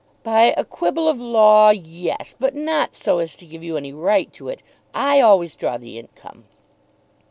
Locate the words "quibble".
0.63-1.07